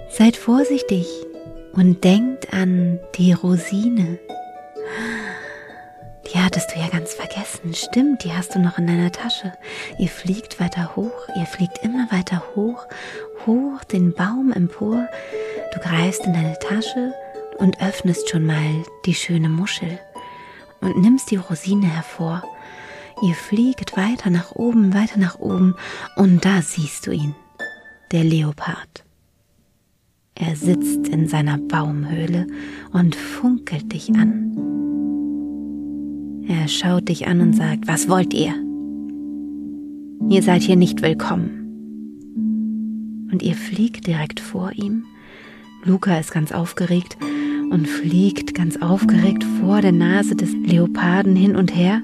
seid 0.08 0.34
vorsichtig 0.38 1.06
und 1.74 2.04
denkt 2.04 2.54
an 2.54 2.98
die 3.18 3.34
Rosine. 3.34 4.18
Die 6.32 6.38
hattest 6.38 6.74
du 6.74 6.78
ja 6.78 6.88
ganz 6.88 7.14
vergessen. 7.14 7.72
Stimmt, 7.74 8.24
die 8.24 8.32
hast 8.32 8.54
du 8.54 8.58
noch 8.58 8.78
in 8.78 8.86
deiner 8.86 9.12
Tasche. 9.12 9.52
Ihr 9.98 10.08
fliegt 10.08 10.60
weiter 10.60 10.94
hoch, 10.94 11.28
ihr 11.36 11.46
fliegt 11.46 11.78
immer 11.82 12.06
weiter 12.10 12.42
hoch, 12.54 12.86
hoch 13.46 13.82
den 13.84 14.12
Baum 14.12 14.52
empor. 14.52 15.08
Du 15.72 15.80
greifst 15.80 16.24
in 16.26 16.34
deine 16.34 16.58
Tasche 16.58 17.14
und 17.58 17.80
öffnest 17.80 18.28
schon 18.28 18.44
mal 18.44 18.82
die 19.06 19.14
schöne 19.14 19.48
Muschel 19.48 19.98
und 20.80 20.98
nimmst 21.00 21.30
die 21.30 21.36
Rosine 21.36 21.86
hervor. 21.86 22.42
Ihr 23.22 23.34
fliegt 23.34 23.96
weiter 23.96 24.30
nach 24.30 24.52
oben, 24.52 24.94
weiter 24.94 25.18
nach 25.18 25.38
oben 25.38 25.74
und 26.16 26.44
da 26.44 26.62
siehst 26.62 27.06
du 27.06 27.10
ihn, 27.10 27.34
der 28.12 28.24
Leopard. 28.24 29.04
Er 30.34 30.54
sitzt 30.54 31.08
in 31.08 31.26
seiner 31.26 31.58
Baumhöhle 31.58 32.46
und 32.92 33.16
funkelt 33.16 33.92
dich 33.92 34.10
an. 34.10 34.77
Er 36.48 36.66
schaut 36.66 37.10
dich 37.10 37.28
an 37.28 37.42
und 37.42 37.52
sagt, 37.52 37.86
was 37.88 38.08
wollt 38.08 38.32
ihr? 38.32 38.54
Ihr 40.30 40.42
seid 40.42 40.62
hier 40.62 40.76
nicht 40.76 41.02
willkommen. 41.02 41.50
Und 43.30 43.42
ihr 43.42 43.54
fliegt 43.54 44.06
direkt 44.06 44.40
vor 44.40 44.72
ihm. 44.74 45.04
Luca 45.84 46.18
ist 46.18 46.32
ganz 46.32 46.50
aufgeregt 46.50 47.18
und 47.70 47.86
fliegt 47.86 48.54
ganz 48.54 48.80
aufgeregt 48.80 49.44
vor 49.60 49.82
der 49.82 49.92
Nase 49.92 50.36
des 50.36 50.50
Leoparden 50.54 51.36
hin 51.36 51.54
und 51.54 51.76
her. 51.76 52.00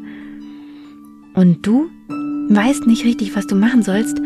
Und 1.32 1.66
du 1.66 1.86
weißt 2.50 2.86
nicht 2.86 3.06
richtig, 3.06 3.34
was 3.34 3.46
du 3.46 3.54
machen 3.54 3.82
sollst 3.82 4.20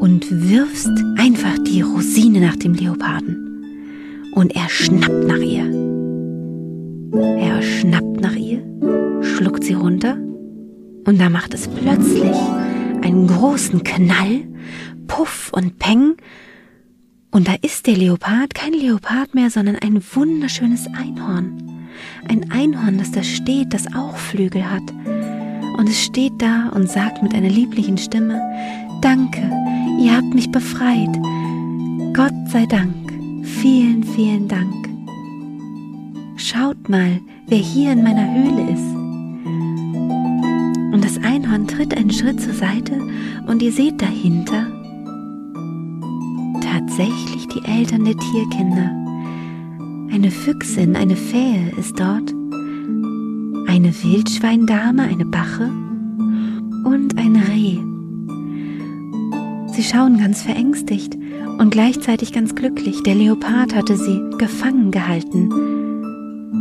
und 0.00 0.26
wirfst 0.28 0.90
einfach 1.18 1.56
die 1.60 1.82
Rosine 1.82 2.40
nach 2.40 2.56
dem 2.56 2.74
Leoparden. 2.74 3.62
Und 4.34 4.56
er 4.56 4.68
schnappt 4.68 5.24
nach 5.28 5.38
ihr. 5.38 5.70
Er 7.38 7.62
schnappt 7.62 8.20
nach 8.20 8.34
ihr 8.34 9.11
schluckt 9.22 9.64
sie 9.64 9.74
runter 9.74 10.16
und 11.04 11.20
da 11.20 11.28
macht 11.28 11.54
es 11.54 11.68
plötzlich 11.68 12.36
einen 13.02 13.26
großen 13.26 13.82
Knall, 13.84 14.46
Puff 15.06 15.50
und 15.52 15.78
Peng 15.78 16.16
und 17.32 17.48
da 17.48 17.54
ist 17.62 17.86
der 17.86 17.96
Leopard 17.96 18.54
kein 18.54 18.74
Leopard 18.74 19.34
mehr, 19.34 19.48
sondern 19.48 19.76
ein 19.76 20.02
wunderschönes 20.12 20.86
Einhorn. 20.88 21.88
Ein 22.28 22.50
Einhorn, 22.50 22.98
das 22.98 23.10
da 23.10 23.22
steht, 23.22 23.72
das 23.72 23.86
auch 23.94 24.16
Flügel 24.16 24.70
hat. 24.70 24.82
Und 25.78 25.88
es 25.88 26.02
steht 26.02 26.34
da 26.38 26.68
und 26.74 26.90
sagt 26.90 27.22
mit 27.22 27.34
einer 27.34 27.48
lieblichen 27.48 27.96
Stimme, 27.96 28.38
Danke, 29.00 29.50
ihr 29.98 30.14
habt 30.14 30.34
mich 30.34 30.52
befreit. 30.52 31.08
Gott 32.12 32.34
sei 32.48 32.66
Dank. 32.66 32.94
Vielen, 33.42 34.04
vielen 34.04 34.46
Dank. 34.46 34.74
Schaut 36.36 36.88
mal, 36.90 37.18
wer 37.48 37.58
hier 37.58 37.92
in 37.92 38.02
meiner 38.02 38.30
Höhle 38.30 38.72
ist. 38.72 39.01
Einhorn 41.52 41.66
tritt 41.66 41.94
einen 41.96 42.10
Schritt 42.10 42.40
zur 42.40 42.54
Seite 42.54 42.98
und 43.46 43.60
ihr 43.60 43.72
seht 43.72 44.00
dahinter 44.00 44.66
tatsächlich 46.62 47.46
die 47.48 47.62
Eltern 47.64 48.06
der 48.06 48.16
Tierkinder. 48.16 48.90
Eine 50.10 50.30
Füchsin, 50.30 50.96
eine 50.96 51.16
Fähe 51.16 51.70
ist 51.78 52.00
dort, 52.00 52.32
eine 53.68 53.92
Wildschweindame, 54.02 55.02
eine 55.02 55.26
Bache 55.26 55.70
und 56.84 57.18
ein 57.18 57.36
Reh. 57.36 57.78
Sie 59.74 59.82
schauen 59.82 60.18
ganz 60.18 60.42
verängstigt 60.42 61.18
und 61.58 61.70
gleichzeitig 61.70 62.32
ganz 62.32 62.54
glücklich. 62.54 63.02
Der 63.02 63.14
Leopard 63.14 63.74
hatte 63.74 63.98
sie 63.98 64.22
gefangen 64.38 64.90
gehalten 64.90 65.81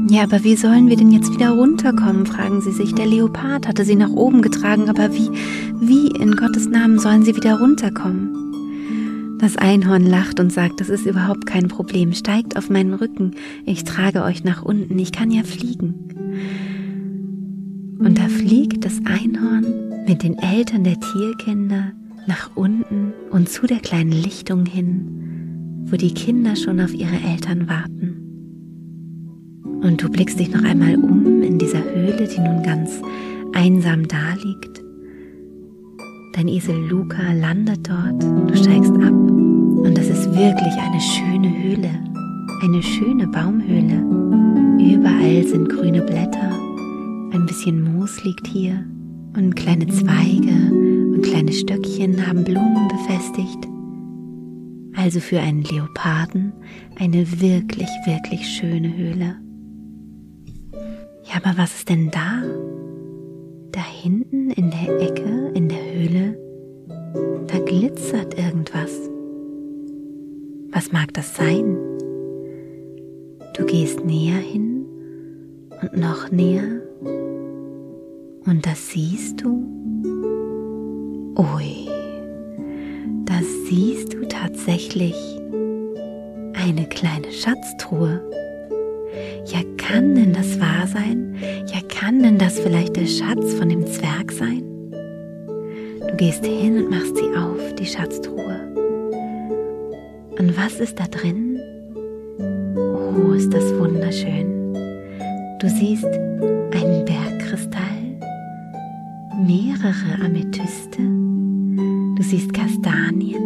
ja, 0.09 0.23
aber 0.23 0.43
wie 0.43 0.55
sollen 0.55 0.87
wir 0.87 0.97
denn 0.97 1.11
jetzt 1.11 1.33
wieder 1.33 1.51
runterkommen, 1.51 2.25
fragen 2.25 2.61
sie 2.61 2.71
sich. 2.71 2.93
Der 2.93 3.05
Leopard 3.05 3.67
hatte 3.67 3.85
sie 3.85 3.95
nach 3.95 4.11
oben 4.11 4.41
getragen, 4.41 4.89
aber 4.89 5.13
wie, 5.13 5.29
wie 5.79 6.07
in 6.07 6.35
Gottes 6.35 6.67
Namen 6.67 6.99
sollen 6.99 7.23
sie 7.23 7.35
wieder 7.35 7.59
runterkommen? 7.59 8.41
Das 9.39 9.57
Einhorn 9.57 10.05
lacht 10.05 10.39
und 10.39 10.51
sagt, 10.53 10.79
das 10.79 10.89
ist 10.89 11.05
überhaupt 11.05 11.47
kein 11.47 11.67
Problem. 11.67 12.13
Steigt 12.13 12.57
auf 12.57 12.69
meinen 12.69 12.93
Rücken, 12.93 13.31
ich 13.65 13.83
trage 13.83 14.23
euch 14.23 14.43
nach 14.43 14.61
unten, 14.61 14.99
ich 14.99 15.11
kann 15.11 15.31
ja 15.31 15.43
fliegen. 15.43 15.95
Und 17.97 18.17
da 18.17 18.27
fliegt 18.27 18.85
das 18.85 18.99
Einhorn 19.05 19.65
mit 20.07 20.23
den 20.23 20.37
Eltern 20.37 20.83
der 20.83 20.99
Tierkinder 20.99 21.91
nach 22.27 22.51
unten 22.55 23.13
und 23.31 23.49
zu 23.49 23.65
der 23.65 23.79
kleinen 23.79 24.11
Lichtung 24.11 24.65
hin, 24.65 25.85
wo 25.85 25.95
die 25.95 26.13
Kinder 26.13 26.55
schon 26.55 26.79
auf 26.79 26.93
ihre 26.93 27.17
Eltern 27.27 27.67
warten. 27.67 28.10
Und 29.81 30.01
du 30.01 30.09
blickst 30.09 30.39
dich 30.39 30.51
noch 30.51 30.63
einmal 30.63 30.95
um 30.95 31.41
in 31.41 31.57
dieser 31.57 31.83
Höhle, 31.83 32.27
die 32.27 32.39
nun 32.39 32.63
ganz 32.63 33.01
einsam 33.53 34.07
daliegt. 34.07 34.81
Dein 36.33 36.47
Esel 36.47 36.75
Luca 36.87 37.33
landet 37.33 37.89
dort, 37.89 38.23
du 38.23 38.55
steigst 38.55 38.93
ab 38.93 39.11
und 39.11 39.97
das 39.97 40.07
ist 40.07 40.29
wirklich 40.29 40.73
eine 40.77 41.01
schöne 41.01 41.63
Höhle, 41.63 41.89
eine 42.63 42.81
schöne 42.81 43.27
Baumhöhle. 43.27 43.99
Überall 44.79 45.43
sind 45.43 45.67
grüne 45.69 46.01
Blätter, 46.01 46.51
ein 47.33 47.45
bisschen 47.47 47.83
Moos 47.83 48.23
liegt 48.23 48.47
hier 48.47 48.85
und 49.35 49.55
kleine 49.55 49.87
Zweige 49.87 50.71
und 51.13 51.21
kleine 51.23 51.51
Stöckchen 51.51 52.25
haben 52.25 52.43
Blumen 52.43 52.87
befestigt. 52.87 53.67
Also 54.95 55.19
für 55.19 55.39
einen 55.39 55.63
Leoparden 55.63 56.53
eine 56.99 57.41
wirklich, 57.41 57.89
wirklich 58.05 58.47
schöne 58.47 58.95
Höhle. 58.95 59.35
Ja, 61.31 61.37
aber 61.37 61.57
was 61.57 61.73
ist 61.75 61.87
denn 61.87 62.11
da? 62.11 62.43
Da 63.71 63.79
hinten 63.79 64.49
in 64.51 64.69
der 64.69 64.99
Ecke, 64.99 65.51
in 65.53 65.69
der 65.69 65.77
Höhle, 65.77 66.37
da 67.47 67.57
glitzert 67.59 68.37
irgendwas. 68.37 68.91
Was 70.73 70.91
mag 70.91 71.13
das 71.13 71.33
sein? 71.33 71.77
Du 73.55 73.65
gehst 73.65 74.03
näher 74.03 74.39
hin 74.39 74.85
und 75.81 75.95
noch 75.95 76.29
näher 76.31 76.81
und 78.45 78.65
das 78.65 78.89
siehst 78.89 79.41
du. 79.41 79.63
Ui, 81.37 81.87
da 83.23 83.39
siehst 83.69 84.13
du 84.13 84.27
tatsächlich 84.27 85.15
eine 86.55 86.85
kleine 86.89 87.31
Schatztruhe. 87.31 88.21
Kann 89.91 90.15
denn 90.15 90.31
das 90.31 90.57
wahr 90.57 90.87
sein? 90.87 91.35
Ja, 91.67 91.81
kann 91.89 92.23
denn 92.23 92.37
das 92.37 92.57
vielleicht 92.57 92.95
der 92.95 93.07
Schatz 93.07 93.53
von 93.55 93.67
dem 93.67 93.85
Zwerg 93.85 94.31
sein? 94.31 94.63
Du 96.07 96.15
gehst 96.15 96.45
hin 96.45 96.77
und 96.77 96.89
machst 96.89 97.17
sie 97.17 97.35
auf, 97.35 97.75
die 97.75 97.85
Schatztruhe. 97.85 98.57
Und 100.39 100.55
was 100.55 100.79
ist 100.79 100.97
da 100.97 101.03
drin? 101.07 101.59
Oh, 102.39 103.33
ist 103.33 103.53
das 103.53 103.65
wunderschön. 103.77 104.73
Du 105.59 105.67
siehst 105.67 106.05
einen 106.05 107.03
Bergkristall, 107.03 108.17
mehrere 109.45 110.23
Amethyste, 110.23 111.01
du 111.01 112.23
siehst 112.23 112.53
Kastanien, 112.53 113.43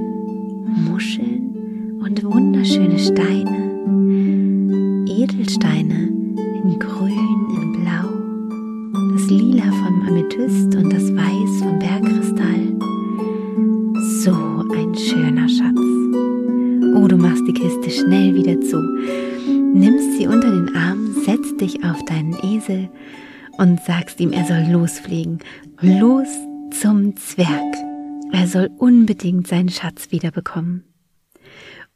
Muscheln 0.68 2.00
und 2.04 2.24
wunderschöne 2.24 3.00
Steine. 3.00 3.66
Edelsteine 5.08 6.15
in 6.66 6.80
Grün, 6.80 7.50
in 7.62 7.72
Blau, 7.74 8.10
das 9.14 9.30
Lila 9.30 9.66
vom 9.66 10.02
Amethyst 10.08 10.76
und 10.76 10.92
das 10.92 11.14
Weiß 11.14 11.60
vom 11.62 11.78
Bergkristall. 11.78 12.74
So 14.24 14.34
ein 14.74 14.96
schöner 14.96 15.48
Schatz. 15.48 15.78
Oh, 16.96 17.08
du 17.08 17.18
machst 17.18 17.44
die 17.48 17.54
Kiste 17.54 17.92
schnell 17.92 18.34
wieder 18.34 18.60
zu, 18.62 18.82
nimmst 19.76 20.18
sie 20.18 20.26
unter 20.26 20.50
den 20.50 20.76
Arm, 20.76 21.14
setzt 21.24 21.62
dich 21.62 21.84
auf 21.84 22.04
deinen 22.06 22.36
Esel 22.44 22.90
und 23.58 23.80
sagst 23.82 24.20
ihm, 24.20 24.32
er 24.32 24.46
soll 24.46 24.66
losfliegen. 24.72 25.40
Los 25.82 26.30
zum 26.72 27.16
Zwerg. 27.16 27.76
Er 28.32 28.48
soll 28.48 28.72
unbedingt 28.78 29.48
seinen 29.48 29.70
Schatz 29.70 30.12
wiederbekommen. 30.12 30.84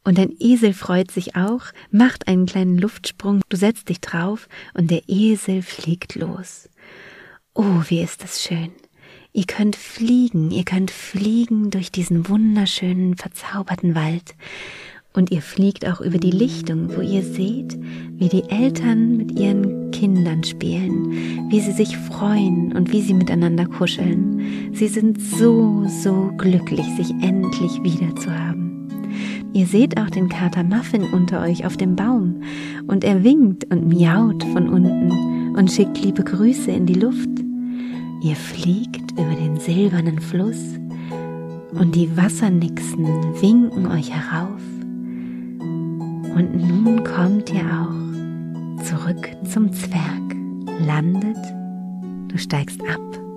Und 0.02 0.18
dein 0.18 0.34
Esel 0.38 0.72
freut 0.72 1.10
sich 1.10 1.36
auch, 1.36 1.64
macht 1.90 2.26
einen 2.26 2.46
kleinen 2.46 2.78
Luftsprung, 2.78 3.42
du 3.48 3.56
setzt 3.56 3.88
dich 3.90 4.00
drauf 4.00 4.48
und 4.74 4.90
der 4.90 5.02
Esel 5.08 5.62
fliegt 5.62 6.14
los. 6.14 6.68
Oh, 7.54 7.82
wie 7.88 8.00
ist 8.00 8.22
das 8.22 8.42
schön. 8.42 8.70
Ihr 9.32 9.44
könnt 9.44 9.76
fliegen, 9.76 10.50
ihr 10.50 10.64
könnt 10.64 10.90
fliegen 10.90 11.70
durch 11.70 11.92
diesen 11.92 12.28
wunderschönen, 12.28 13.16
verzauberten 13.16 13.94
Wald. 13.94 14.34
Und 15.12 15.30
ihr 15.30 15.42
fliegt 15.42 15.86
auch 15.86 16.00
über 16.00 16.18
die 16.18 16.30
Lichtung, 16.30 16.96
wo 16.96 17.00
ihr 17.00 17.22
seht, 17.22 17.76
wie 18.12 18.28
die 18.28 18.48
Eltern 18.48 19.16
mit 19.16 19.38
ihren 19.38 19.90
Kindern 19.90 20.44
spielen, 20.44 21.50
wie 21.50 21.60
sie 21.60 21.72
sich 21.72 21.96
freuen 21.96 22.72
und 22.72 22.92
wie 22.92 23.02
sie 23.02 23.14
miteinander 23.14 23.66
kuscheln. 23.66 24.72
Sie 24.72 24.88
sind 24.88 25.20
so, 25.20 25.84
so 25.86 26.32
glücklich, 26.36 26.86
sich 26.96 27.10
endlich 27.22 27.82
wieder 27.82 28.14
zu 28.16 28.30
haben. 28.32 28.79
Ihr 29.52 29.66
seht 29.66 29.98
auch 29.98 30.10
den 30.10 30.28
Kater 30.28 30.62
Muffin 30.62 31.02
unter 31.02 31.42
euch 31.42 31.66
auf 31.66 31.76
dem 31.76 31.96
Baum 31.96 32.42
und 32.86 33.02
er 33.02 33.24
winkt 33.24 33.64
und 33.72 33.88
miaut 33.88 34.44
von 34.44 34.68
unten 34.68 35.56
und 35.56 35.70
schickt 35.70 36.00
liebe 36.00 36.22
Grüße 36.22 36.70
in 36.70 36.86
die 36.86 36.94
Luft. 36.94 37.28
Ihr 38.22 38.36
fliegt 38.36 39.12
über 39.12 39.34
den 39.34 39.58
silbernen 39.58 40.20
Fluss 40.20 40.78
und 41.72 41.94
die 41.94 42.16
Wassernixen 42.16 43.06
winken 43.40 43.86
euch 43.86 44.10
herauf. 44.12 44.60
Und 46.36 46.54
nun 46.54 47.02
kommt 47.02 47.52
ihr 47.52 47.64
auch 47.64 48.84
zurück 48.84 49.30
zum 49.44 49.72
Zwerg, 49.72 50.36
landet, 50.86 51.38
du 52.28 52.38
steigst 52.38 52.80
ab 52.82 53.29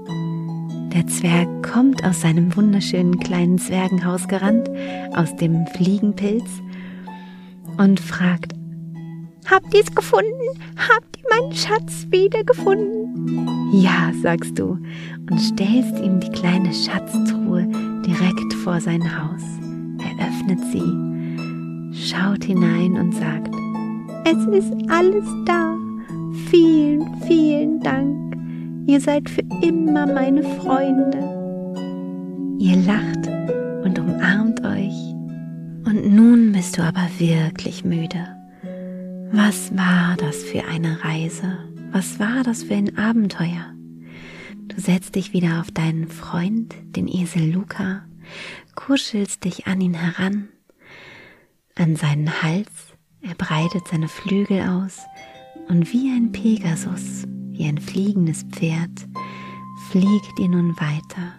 der 0.94 1.08
Zwerg 1.08 1.48
kommt 1.64 2.04
aus 2.04 2.22
seinem 2.22 2.56
wunderschönen 2.56 3.20
kleinen 3.20 3.58
Zwergenhaus 3.58 4.28
gerannt, 4.28 4.70
aus 5.16 5.36
dem 5.36 5.66
Fliegenpilz, 5.68 6.50
und 7.78 8.00
fragt, 8.00 8.54
Habt 9.50 9.74
ihr's 9.74 9.94
gefunden? 9.94 10.32
Habt 10.78 11.18
ihr 11.18 11.24
meinen 11.30 11.54
Schatz 11.54 12.08
wiedergefunden? 12.10 13.72
Ja, 13.74 14.12
sagst 14.22 14.58
du, 14.58 14.78
und 15.30 15.40
stellst 15.40 16.00
ihm 16.00 16.20
die 16.20 16.32
kleine 16.32 16.74
Schatztruhe 16.74 17.68
direkt 18.06 18.54
vor 18.64 18.80
sein 18.80 19.04
Haus. 19.04 19.42
Er 20.00 20.28
öffnet 20.28 20.60
sie, 20.72 22.08
schaut 22.08 22.46
hinein 22.46 22.94
und 22.98 23.14
sagt, 23.14 23.54
Es 24.26 24.46
ist 24.46 24.74
alles 24.90 25.26
da. 25.46 25.76
Vielen, 26.50 27.22
vielen 27.28 27.80
Dank. 27.82 28.33
Ihr 28.86 29.00
seid 29.00 29.30
für 29.30 29.44
immer 29.62 30.06
meine 30.06 30.44
Freunde. 30.44 31.20
Ihr 32.60 32.76
lacht 32.78 33.28
und 33.86 33.98
umarmt 33.98 34.60
euch. 34.66 35.14
Und 35.86 36.14
nun 36.14 36.52
bist 36.52 36.78
du 36.78 36.84
aber 36.84 37.08
wirklich 37.18 37.86
müde. 37.86 38.28
Was 39.32 39.76
war 39.76 40.18
das 40.18 40.44
für 40.44 40.66
eine 40.66 41.02
Reise? 41.04 41.60
Was 41.92 42.20
war 42.20 42.44
das 42.44 42.64
für 42.64 42.76
ein 42.76 42.98
Abenteuer? 42.98 43.74
Du 44.68 44.82
setzt 44.82 45.16
dich 45.16 45.32
wieder 45.32 45.62
auf 45.62 45.72
deinen 45.72 46.10
Freund, 46.10 46.76
den 46.96 47.08
Esel 47.08 47.52
Luca, 47.52 48.04
kuschelst 48.76 49.46
dich 49.46 49.66
an 49.66 49.80
ihn 49.80 49.94
heran, 49.94 50.50
an 51.76 51.96
seinen 51.96 52.42
Hals, 52.44 52.70
er 53.22 53.36
breitet 53.36 53.88
seine 53.90 54.08
Flügel 54.08 54.62
aus 54.62 55.00
und 55.70 55.94
wie 55.94 56.12
ein 56.12 56.32
Pegasus 56.32 57.26
wie 57.54 57.66
ein 57.66 57.78
fliegendes 57.78 58.44
Pferd, 58.52 59.08
fliegt 59.90 60.40
ihr 60.40 60.50
nun 60.50 60.76
weiter. 60.78 61.34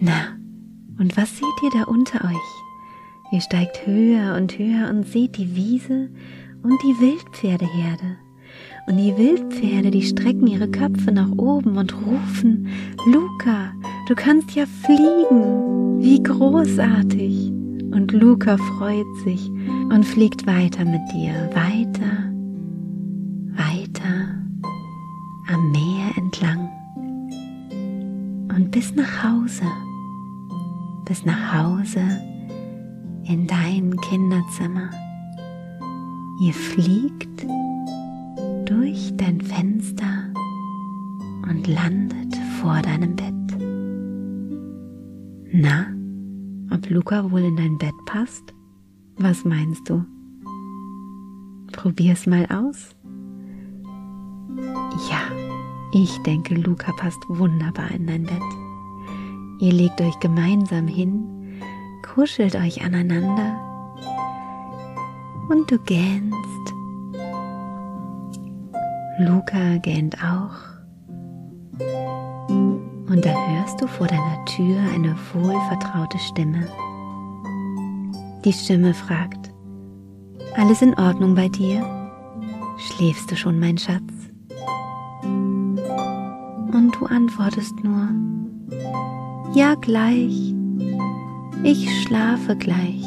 Na, 0.00 0.36
und 0.98 1.16
was 1.16 1.36
seht 1.36 1.62
ihr 1.62 1.70
da 1.70 1.84
unter 1.84 2.24
euch? 2.24 3.32
Ihr 3.32 3.40
steigt 3.40 3.86
höher 3.86 4.36
und 4.36 4.58
höher 4.58 4.88
und 4.90 5.06
seht 5.06 5.36
die 5.36 5.54
Wiese 5.56 6.10
und 6.62 6.74
die 6.82 7.00
Wildpferdeherde. 7.00 8.16
Und 8.86 8.96
die 8.96 9.16
Wildpferde, 9.16 9.90
die 9.90 10.02
strecken 10.02 10.46
ihre 10.46 10.68
Köpfe 10.68 11.12
nach 11.12 11.30
oben 11.30 11.76
und 11.76 11.94
rufen, 11.94 12.68
Luca, 13.06 13.72
du 14.08 14.14
kannst 14.14 14.54
ja 14.54 14.64
fliegen. 14.66 16.00
Wie 16.00 16.22
großartig. 16.22 17.50
Und 17.92 18.12
Luca 18.12 18.56
freut 18.56 19.06
sich 19.24 19.48
und 19.48 20.04
fliegt 20.04 20.46
weiter 20.46 20.84
mit 20.84 21.00
dir, 21.12 21.50
weiter 21.54 22.31
weiter 24.02 24.34
am 25.48 25.70
Meer 25.70 26.16
entlang 26.16 26.68
und 28.54 28.70
bis 28.70 28.94
nach 28.94 29.24
Hause, 29.24 29.64
bis 31.04 31.24
nach 31.24 31.54
Hause 31.54 32.00
in 33.24 33.46
dein 33.46 33.96
Kinderzimmer. 34.00 34.90
Ihr 36.40 36.52
fliegt 36.52 37.46
durch 38.64 39.12
dein 39.16 39.40
Fenster 39.40 40.32
und 41.48 41.66
landet 41.66 42.36
vor 42.60 42.80
deinem 42.82 43.16
Bett. 43.16 43.32
Na, 45.52 45.86
ob 46.74 46.88
Luca 46.88 47.30
wohl 47.30 47.42
in 47.42 47.56
dein 47.56 47.78
Bett 47.78 47.94
passt? 48.06 48.54
Was 49.16 49.44
meinst 49.44 49.88
du? 49.88 50.04
Probier's 51.72 52.26
mal 52.26 52.46
aus. 52.46 52.96
Ich 55.94 56.22
denke, 56.22 56.54
Luca 56.54 56.90
passt 56.92 57.20
wunderbar 57.28 57.90
in 57.90 58.06
dein 58.06 58.24
Bett. 58.24 58.42
Ihr 59.60 59.72
legt 59.72 60.00
euch 60.00 60.18
gemeinsam 60.20 60.88
hin, 60.88 61.60
kuschelt 62.02 62.56
euch 62.56 62.82
aneinander 62.82 63.60
und 65.50 65.70
du 65.70 65.78
gähnst. 65.80 66.74
Luca 69.18 69.76
gähnt 69.82 70.16
auch. 70.24 70.56
Und 73.08 73.22
da 73.22 73.34
hörst 73.48 73.78
du 73.78 73.86
vor 73.86 74.06
deiner 74.06 74.44
Tür 74.46 74.80
eine 74.94 75.14
wohlvertraute 75.34 76.18
Stimme. 76.18 76.66
Die 78.46 78.52
Stimme 78.52 78.94
fragt, 78.94 79.52
alles 80.56 80.80
in 80.80 80.94
Ordnung 80.94 81.34
bei 81.34 81.48
dir? 81.48 81.84
Schläfst 82.78 83.30
du 83.30 83.36
schon, 83.36 83.60
mein 83.60 83.76
Schatz? 83.76 84.31
Und 86.72 86.94
du 86.98 87.06
antwortest 87.06 87.74
nur, 87.84 88.08
ja 89.54 89.74
gleich, 89.74 90.54
ich 91.62 92.02
schlafe 92.02 92.56
gleich, 92.56 93.04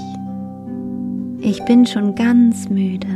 ich 1.40 1.64
bin 1.66 1.86
schon 1.86 2.16
ganz 2.16 2.70
müde. 2.70 3.08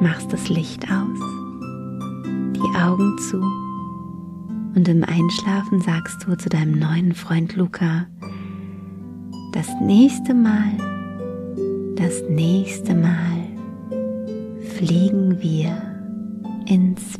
Machst 0.00 0.32
das 0.32 0.48
Licht 0.48 0.84
aus, 0.84 1.18
die 2.54 2.78
Augen 2.78 3.16
zu 3.28 3.42
und 4.74 4.88
im 4.88 5.04
Einschlafen 5.04 5.80
sagst 5.80 6.24
du 6.26 6.36
zu 6.36 6.48
deinem 6.48 6.78
neuen 6.78 7.12
Freund 7.12 7.56
Luca, 7.56 8.06
das 9.52 9.68
nächste 9.82 10.32
Mal, 10.32 10.72
das 11.96 12.22
nächste 12.28 12.94
Mal 12.94 13.48
fliegen 14.76 15.40
wir 15.42 15.76
ins 16.66 17.19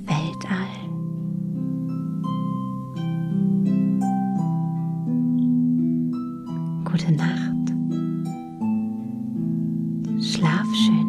Schlaf 10.40 10.74
schön 10.74 11.06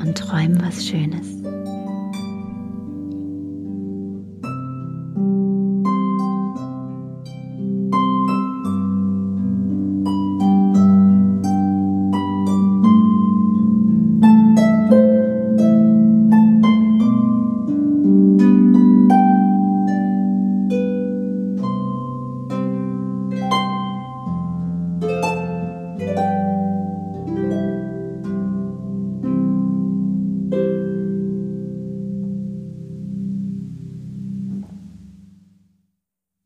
und 0.00 0.16
träum 0.16 0.58
was 0.62 0.86
Schönes. 0.86 1.61